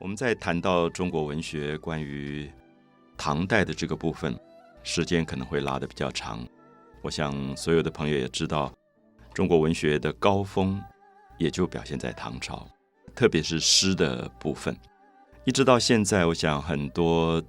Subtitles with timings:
[0.00, 2.48] 我们在谈到中国文学关于
[3.16, 4.38] 唐代的这个部分，
[4.84, 6.46] 时间可能会拉得比较长。
[7.02, 8.72] 我想所有的朋友也知道，
[9.34, 10.80] 中国文学的高峰
[11.36, 12.64] 也就表现在唐朝，
[13.12, 14.76] 特别是诗的部分。
[15.44, 17.42] 一直到现在，我想很多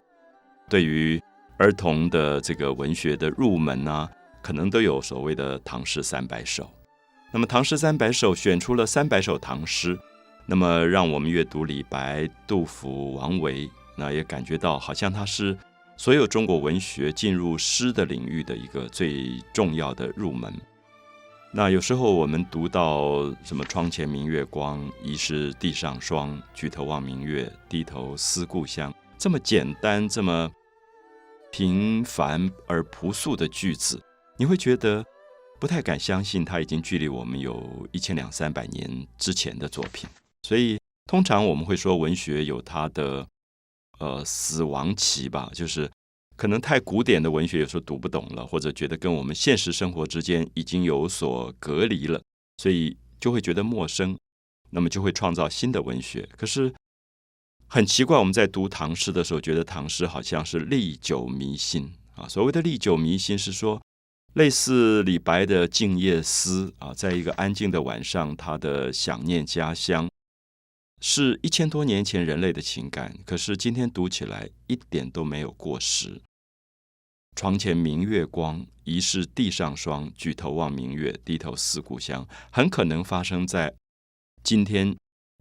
[0.67, 1.21] 对于
[1.57, 4.09] 儿童的这个文学的入门啊，
[4.41, 6.67] 可能都有所谓的唐诗三百首。
[7.31, 9.95] 那么唐诗三百首选出了三百首唐诗。
[10.49, 15.55] 那么，让我们阅读李白、杜甫、王维，那也感觉到好像他是
[15.95, 20.51] 所有中国文学进入诗的领域的一个最重要的入门。
[21.51, 30.49] 那有时候我们读到什么“窗前明月光，疑是地上霜”，“举头望明月，低头思故乡”这么简单、这么
[31.51, 34.01] 平凡而朴素的句子，
[34.35, 35.05] 你会觉得
[35.59, 40.09] 不太敢相信，它已经距离我们有一千两三百年之前的作品。
[40.43, 43.27] 所以，通常我们会说文学有它的
[43.99, 45.89] 呃死亡期吧，就是
[46.35, 52.21] 可能太古典的文学有时候读不懂了，或者觉得跟我们现实生活之间已经有所隔离了，
[52.57, 54.17] 所以就会觉得陌生，
[54.69, 56.27] 那么就会创造新的文学。
[56.37, 56.73] 可是
[57.67, 62.27] 很奇怪，我们在读唐诗的时候，觉得唐诗好像是历久弥新啊。
[62.27, 63.79] 所谓的历久弥新，是说
[64.33, 70.09] 类似李白的《静夜思》啊，在一个安静的晚上，他的想念家乡。
[71.01, 76.21] 是一千多年前人类的情感，可是今天读起来一点都没有过时。
[77.35, 80.11] 床前明月光，疑是地上霜。
[80.15, 82.27] 举头望明月，低头思故乡。
[82.51, 83.73] 很可能发生在
[84.43, 84.95] 今天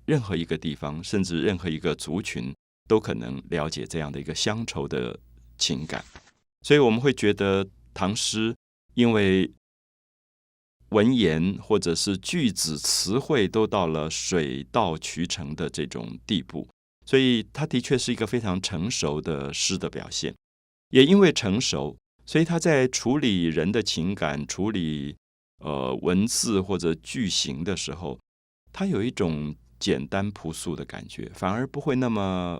[0.06, 2.54] 任何一个地方，甚至任何一个族群，
[2.86, 5.18] 都可能了解这样的一个乡愁的
[5.56, 6.04] 情感。
[6.62, 8.54] 所以我们会觉得唐诗，
[8.94, 9.50] 因为。
[10.90, 16.66] 文言或者是句子词汇都到了水到渠成的这种地步，
[17.04, 20.34] 所以它的确是一个非常成熟的诗的表现。
[20.90, 25.14] 也因为成熟，所以他在处理人的情感、处理
[25.58, 28.18] 呃文字或者句型的时候，
[28.72, 32.58] 他有一种简单朴素的感觉，反而不会那么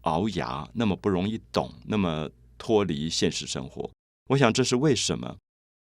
[0.00, 2.28] 熬牙，那么不容易懂，那么
[2.58, 3.88] 脱离现实生活。
[4.30, 5.36] 我想这是为什么。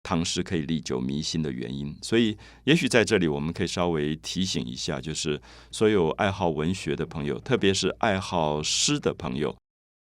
[0.06, 9.56] 唐诗可以历久弥新的原因，所以也许在这里我们可以稍微提醒一下，就是所有爱好文学的朋友，特别是爱好诗的朋友，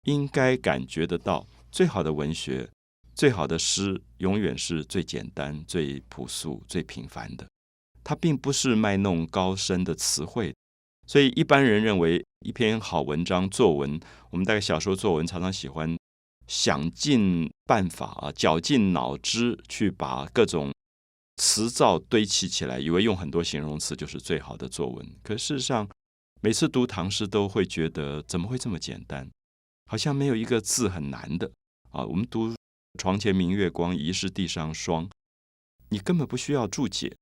[0.07, 2.69] 应该感觉得到，最好的文学、
[3.15, 7.47] 最好的诗，永远是最简单、最朴素、最平凡的。
[8.03, 10.53] 它并不是卖弄高深的词汇，
[11.07, 14.01] 所以一般人认为一篇好文章、作文，
[14.31, 15.97] 我们大概小时候作文常常喜欢。
[16.47, 20.73] 想尽办法啊，绞尽脑汁去把各种
[21.37, 25.07] 词藻堆砌起来，以为用很多形容词就是最好的作文。
[25.23, 25.89] 可事实上，
[26.41, 29.31] 每次读唐诗都会觉得怎么会这么简单？
[29.87, 31.51] 好像没有一个字很难的
[31.91, 32.05] 啊。
[32.05, 32.55] 我们读
[33.01, 35.09] “床前明月光，疑是地上霜”，
[35.91, 37.17] 你根本不需要注解。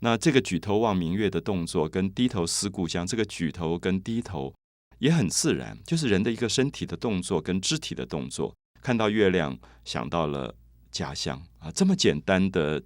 [0.00, 4.52] 那这个举头望明月的动作，跟低头思故乡，这个举头跟低头
[4.98, 8.54] 也很自然，就是人的一个身体的动作跟肢体的动作。
[8.84, 10.54] 看到月亮，想到了
[10.90, 11.70] 家乡啊！
[11.70, 12.82] 这么简单的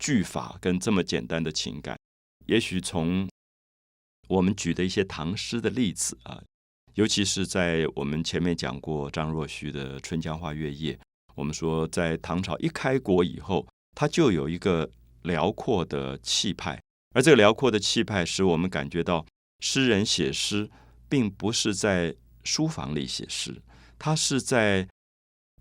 [0.00, 1.98] 句法跟这么简单的情感，
[2.46, 3.28] 也许从
[4.28, 6.40] 我们举的一些唐诗的例子啊，
[6.94, 10.94] 尤其是在我们前面讲过张若虚的《春江花月夜》，
[11.34, 14.88] 我们说在唐朝一开国以后，它就有一个
[15.22, 16.80] 辽阔的气派，
[17.16, 19.26] 而这个辽阔的气派使我们感觉到
[19.58, 20.70] 诗人写诗
[21.08, 22.14] 并不是在
[22.44, 23.60] 书房里写诗，
[23.98, 24.88] 他是在。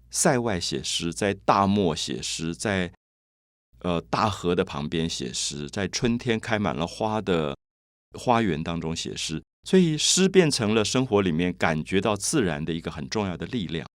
[0.09, 2.91] 塞外写诗，在大漠写诗，在
[3.79, 7.55] 呃大河的旁边写诗，在春天开满了花的
[8.17, 13.85] 花园当中写诗，所以诗变成了生活里面感觉到自然的一个很重要的力量。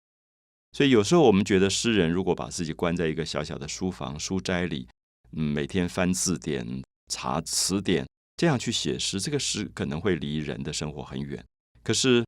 [0.72, 4.88] 所以有时候我们觉得诗人如果把自己关在一个小小的书房书斋里，
[5.32, 8.06] 嗯，每天翻字典、查词典，
[8.36, 11.44] 这样去写诗，这个诗可能会离人的生活很远。
[11.82, 12.24] 可是。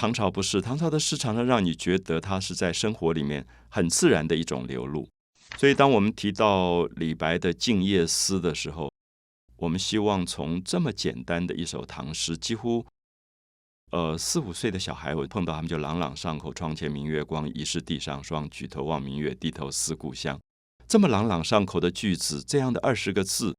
[0.00, 5.06] 唐朝不是唐朝的诗，常常让你觉得它是在生活里面很自然的一种流露。
[5.58, 8.90] 所以，当我们提到李白的《静夜思》的时候，
[9.58, 12.86] 我们希望从这么简单的一首唐诗，几乎
[13.90, 18.48] 呃四五岁的小孩，我碰到他们就朗朗上口：“窗前明月光，疑是地上霜。
[18.48, 20.40] 举头望明月，低头思故乡。”
[20.88, 23.54] 这么朗朗上口的句子，这样的二十个字，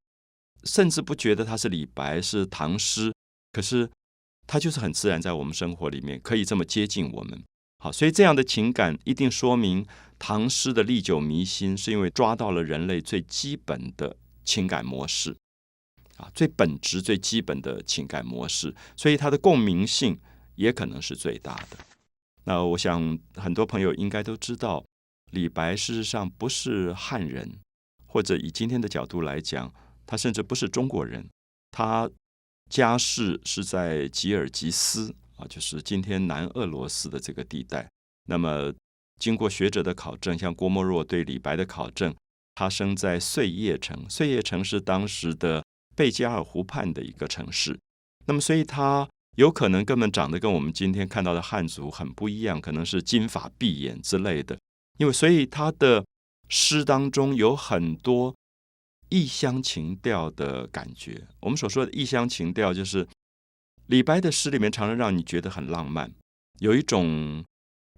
[0.64, 3.14] 甚至不觉得它是李白是唐诗，
[3.52, 3.88] 可是。
[4.46, 7.42] 它就是很自然，在我们生活里面可以这么接近我们。
[7.78, 9.84] 好，所以这样的情感一定说明
[10.18, 15.36] 唐诗的历久弥新，是因为抓到了人类最基本的情感模式
[16.16, 18.74] 啊，最本质、最基本的情感模式。
[18.96, 20.18] 所以它的共鸣性
[20.54, 21.78] 也可能是最大的。
[22.44, 24.84] 那我想很多朋友应该都知道，
[25.32, 27.58] 李白事实上不是汉人，
[28.06, 29.72] 或者以今天的角度来讲，
[30.06, 31.28] 他甚至不是中国人，
[31.72, 32.08] 他
[32.72, 37.86] 家世是在吉尔吉斯啊，就是今天南俄罗斯的这个地带。
[38.26, 38.72] 那么
[39.20, 42.14] 经过学者的考证，像郭沫若对李白的考证，
[42.54, 45.62] 他生在碎叶城，碎叶城是当时的
[45.94, 47.78] 贝加尔湖畔的一个城市。
[48.24, 54.58] 那么，所以他有可能根本长得跟我们今天看到的汉族很不一样，可能是金发碧眼之类的。
[54.96, 56.02] 因为，所以他的
[56.48, 58.34] 诗当中有很多
[59.12, 61.28] 异乡情调的感觉。
[61.40, 63.06] 我们所说的异乡情调，就是
[63.88, 66.10] 李白的诗里面常常让你觉得很浪漫，
[66.60, 67.44] 有一种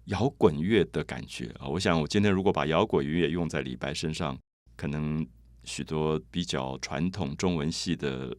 [0.07, 1.67] 摇滚乐的感觉啊。
[1.69, 4.37] 我想，我今天如果把摇滚乐用在李白身上，
[4.75, 5.25] 可能
[5.63, 8.37] 许多比较传统中文系的。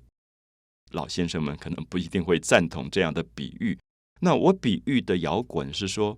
[0.92, 3.76] 老先生们可能不一定会赞同这样的比喻。
[4.20, 6.16] 那我比喻的摇滚是说，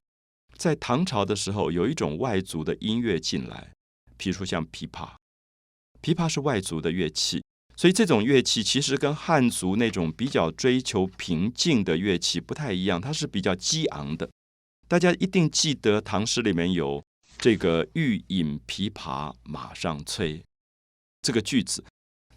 [0.58, 3.72] 在唐朝的时候，有一种外族的音乐进来，
[4.18, 5.14] 譬如像琵琶，
[6.02, 7.42] 琵琶是外族的乐器，
[7.76, 14.28] 所以这种乐器其实跟汉族那种比较追求平静的乐器不太一样，它是比较激昂的。
[14.86, 17.02] 大家一定记得唐诗里面有
[17.38, 20.42] 这个“欲饮琵琶马上催”
[21.22, 21.84] 这个句子，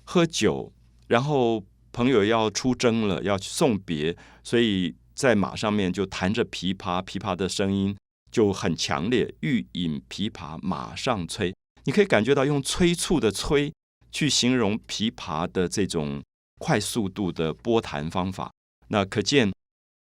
[0.03, 0.71] 喝酒，
[1.07, 1.63] 然后。
[1.93, 4.15] 朋友要出征了，要去送别，
[4.45, 7.93] 所以在马上面就弹着琵琶，琵琶的声音
[8.31, 9.35] 就很强烈。
[9.41, 11.53] 欲饮琵琶马上催，
[11.85, 13.73] 你可以感觉到用催促的催
[14.11, 16.21] 去形容琵琶的这种
[16.59, 18.51] 快速度的拨弹方法，
[18.89, 19.51] 那可见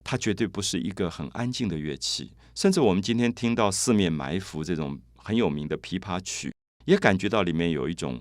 [0.04, 2.32] 它绝对不是一个很安静的乐器。
[2.54, 6.52] 甚至我们今天听到《四面埋伏》这种很有名的琵琶曲，
[6.84, 8.20] 也感觉到里面有一种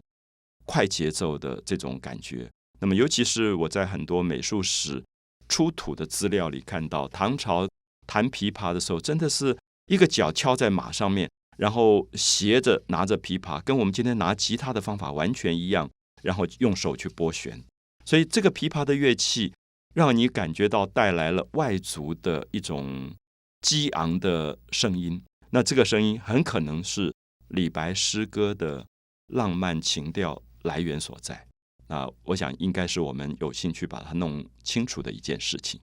[0.66, 2.50] 快节奏的这种感觉。
[2.80, 5.04] 那么，尤其是我在很多美术史
[5.50, 7.68] 出土的资料里看到，唐朝
[8.08, 9.58] 弹琵琶的时候，真的是
[9.88, 11.30] 一个脚敲在马上面，
[11.60, 15.90] 然后斜着拿着琵琶，跟我们今天拿吉他的方法完全一样，
[16.24, 17.62] 然后用手去拨弦。
[18.06, 19.54] 所以，这个琵琶的乐器
[19.94, 23.14] 让你感觉到带来了外族的一种
[23.62, 25.22] 激昂的声音。
[25.50, 27.14] 那这个声音很可能是
[27.50, 28.86] 李白诗歌的
[29.28, 31.46] 浪漫情调来源所在。
[31.88, 35.78] 那我想应该是我们有兴趣把它弄清楚的一件事情。